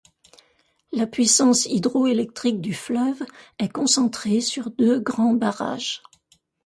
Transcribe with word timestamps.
La 0.91 1.05
puissance 1.05 1.67
hydroélectrique 1.67 2.59
du 2.59 2.73
fleuve 2.73 3.21
est 3.59 3.69
concentrée 3.71 4.41
sur 4.41 4.71
deux 4.71 4.99
grands 4.99 5.35
barrages. 5.35 6.01